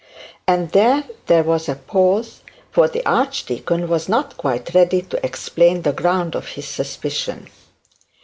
[0.47, 2.39] And then there was a pause,
[2.71, 7.49] for the archdeacon was not quite ready to explain the ground of his suspicion.